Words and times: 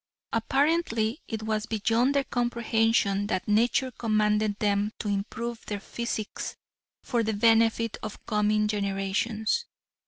Apparently 0.33 1.21
it 1.27 1.43
was 1.43 1.67
beyond 1.67 2.15
their 2.15 2.23
comprehension 2.23 3.27
that 3.27 3.47
nature 3.47 3.91
commanded 3.91 4.57
them 4.57 4.91
to 4.97 5.07
improve 5.07 5.63
their 5.67 5.79
physiques 5.79 6.55
for 7.03 7.21
the 7.21 7.33
benefit 7.33 7.97
of 8.01 8.25
coming 8.25 8.67
generations. 8.67 9.67